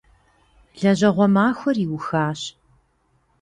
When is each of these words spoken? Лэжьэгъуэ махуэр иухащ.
Лэжьэгъуэ 0.79 1.27
махуэр 1.33 1.77
иухащ. 1.83 2.41